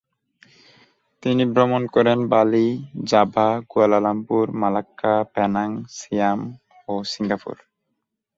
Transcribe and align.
তিনি 1.23 1.43
ভ্রমণ 1.53 1.81
করেন 1.87 2.19
Bali, 2.27 2.67
Java, 3.03 3.49
Kuala Lumpur, 3.69 4.45
Malacca, 4.61 5.13
Penang, 5.33 5.69
Siam 5.97 6.39
ও 6.87 6.93
সিঙ্গাপুর। 7.03 7.55